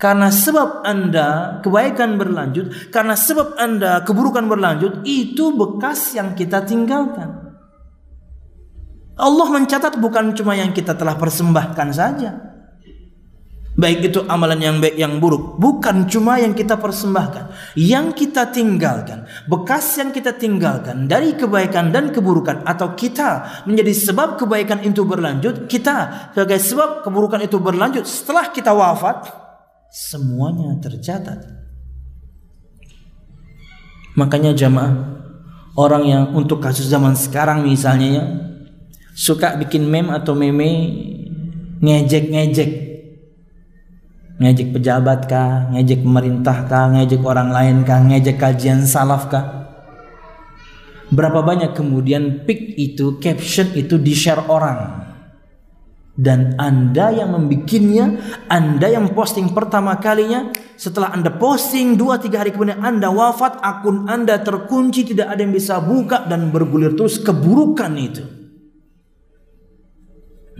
[0.00, 7.52] Karena sebab Anda kebaikan berlanjut, karena sebab Anda keburukan berlanjut, itu bekas yang kita tinggalkan.
[9.20, 12.32] Allah mencatat bukan cuma yang kita telah persembahkan saja.
[13.76, 19.24] Baik itu amalan yang baik yang buruk, bukan cuma yang kita persembahkan, yang kita tinggalkan,
[19.48, 25.64] bekas yang kita tinggalkan dari kebaikan dan keburukan atau kita menjadi sebab kebaikan itu berlanjut,
[25.64, 29.39] kita sebagai sebab keburukan itu berlanjut setelah kita wafat,
[29.90, 31.42] semuanya tercatat.
[34.14, 34.94] Makanya jamaah
[35.74, 38.24] orang yang untuk kasus zaman sekarang misalnya ya
[39.14, 40.70] suka bikin meme atau meme
[41.82, 42.90] ngejek-ngejek
[44.40, 49.68] ngejek pejabat kah, ngejek pemerintah kah, ngejek orang lain kah, ngejek kajian salaf kah.
[51.12, 55.09] Berapa banyak kemudian pic itu, caption itu di-share orang
[56.20, 58.20] dan Anda yang membikinnya,
[58.52, 64.44] Anda yang posting pertama kalinya, setelah Anda posting 2-3 hari kemudian Anda wafat, akun Anda
[64.44, 68.24] terkunci, tidak ada yang bisa buka dan bergulir terus keburukan itu.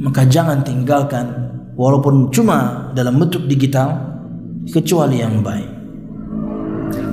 [0.00, 1.28] Maka jangan tinggalkan
[1.77, 4.17] walaupun cuma dalam bentuk digital
[4.64, 5.80] kecuali yang baik.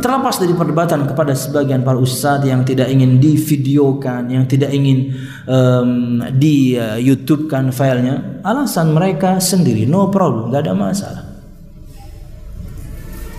[0.07, 5.11] Terlepas dari perdebatan kepada sebagian para ustadz yang tidak ingin divideokan, yang tidak ingin
[5.43, 11.23] um, di uh, YouTube kan filenya, alasan mereka sendiri, no problem, nggak ada masalah.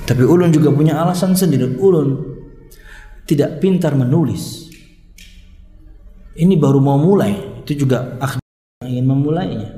[0.05, 1.73] Tapi ulun juga punya alasan sendiri.
[1.73, 2.37] Ulun
[3.25, 4.69] tidak pintar menulis.
[6.37, 8.21] Ini baru mau mulai, itu juga
[8.85, 9.73] ingin memulainya.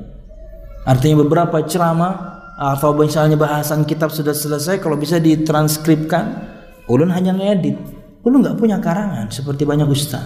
[0.83, 6.51] Artinya beberapa ceramah atau misalnya bahasan kitab sudah selesai, kalau bisa ditranskripkan,
[6.89, 7.77] Ulun hanya ngedit.
[8.21, 10.25] Ulun nggak punya karangan seperti banyak ustaz.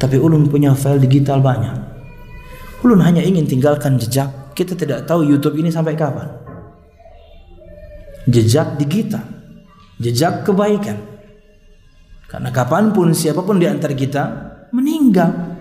[0.00, 1.76] Tapi ulun punya file digital banyak.
[2.80, 4.56] Ulun hanya ingin tinggalkan jejak.
[4.56, 6.28] Kita tidak tahu YouTube ini sampai kapan.
[8.24, 9.24] Jejak digital.
[10.00, 10.96] Jejak kebaikan.
[12.24, 14.22] Karena kapan pun siapa pun di antara kita
[14.72, 15.60] meninggal.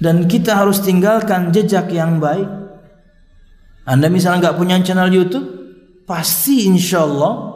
[0.00, 2.48] Dan kita harus tinggalkan jejak yang baik.
[3.88, 5.46] Anda misalnya nggak punya channel YouTube,
[6.04, 7.49] pasti insya Allah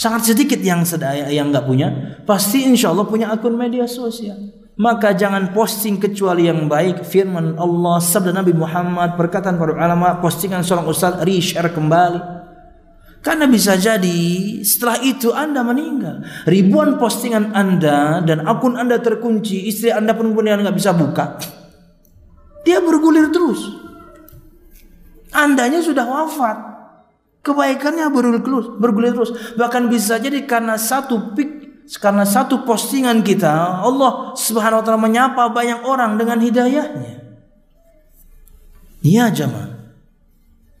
[0.00, 1.88] Sangat sedikit yang sedaya yang nggak punya,
[2.24, 4.48] pasti insya Allah punya akun media sosial.
[4.80, 7.04] Maka jangan posting kecuali yang baik.
[7.04, 12.40] Firman Allah, sabda Nabi Muhammad, perkataan para ulama, postingan seorang ustaz, reshare kembali.
[13.20, 14.16] Karena bisa jadi
[14.64, 16.48] setelah itu Anda meninggal.
[16.48, 21.36] Ribuan postingan Anda dan akun Anda terkunci, istri Anda pun kemudian nggak bisa buka.
[22.64, 23.60] Dia bergulir terus.
[25.28, 26.79] Andanya sudah wafat.
[27.40, 29.32] Kebaikannya bergulir bergulir terus.
[29.56, 35.48] Bahkan bisa jadi karena satu pik, karena satu postingan kita, Allah Subhanahu wa taala menyapa
[35.48, 37.20] banyak orang dengan hidayahnya.
[39.00, 39.80] Iya jemaah.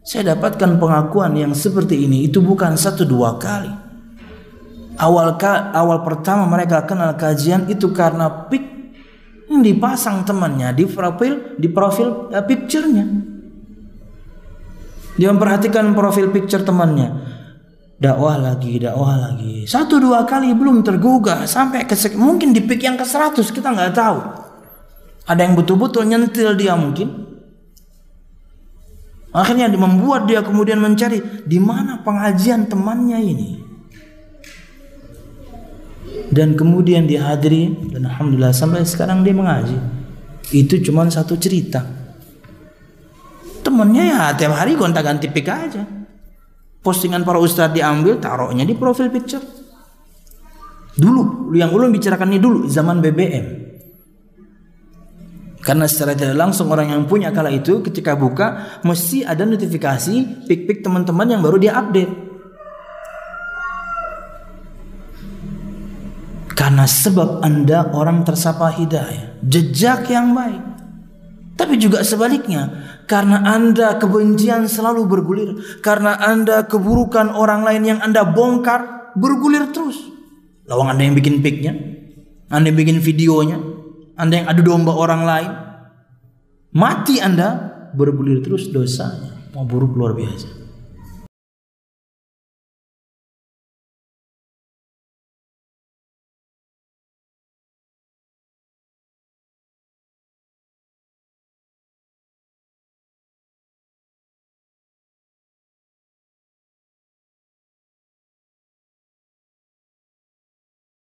[0.04, 3.72] Saya dapatkan pengakuan yang seperti ini itu bukan satu dua kali.
[5.00, 5.40] Awal
[5.72, 8.64] awal pertama mereka kenal kajian itu karena pik
[9.48, 13.29] yang dipasang temannya di profil di profil uh, picture-nya.
[15.20, 17.12] Dia memperhatikan profil picture temannya.
[18.00, 19.68] Dakwah lagi, dakwah lagi.
[19.68, 23.92] Satu dua kali belum tergugah sampai ke mungkin di pick yang ke 100 kita nggak
[23.92, 24.18] tahu.
[25.28, 27.28] Ada yang betul-betul nyentil dia mungkin.
[29.36, 33.50] Akhirnya membuat dia kemudian mencari di mana pengajian temannya ini.
[36.32, 39.76] Dan kemudian dihadiri dan alhamdulillah sampai sekarang dia mengaji.
[40.48, 41.99] Itu cuma satu cerita
[43.60, 45.84] temennya ya tiap hari gonta ganti pick aja
[46.80, 49.44] postingan para ustadz diambil taruhnya di profil picture
[50.96, 53.70] dulu yang ulun bicarakan ini dulu zaman BBM
[55.60, 60.80] karena secara tidak langsung orang yang punya kala itu ketika buka mesti ada notifikasi pik-pik
[60.80, 62.32] teman-teman yang baru dia update.
[66.56, 70.64] Karena sebab Anda orang tersapa hidayah, jejak yang baik.
[71.56, 75.50] Tapi juga sebaliknya, karena Anda kebencian selalu bergulir,
[75.82, 79.98] karena Anda keburukan orang lain yang Anda bongkar bergulir terus.
[80.70, 81.74] Lawang Anda yang bikin piknya,
[82.46, 83.58] Anda yang bikin videonya,
[84.14, 85.50] Anda yang adu domba orang lain,
[86.70, 90.59] mati Anda bergulir terus dosanya, mau buruk luar biasa.